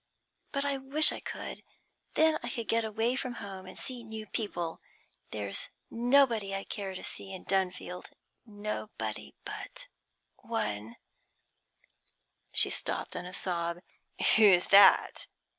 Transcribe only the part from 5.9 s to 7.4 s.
nobody I care to see